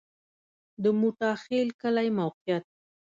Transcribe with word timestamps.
د 0.83 0.85
موټاخیل 0.99 1.67
کلی 1.81 2.09
موقعیت 2.19 2.65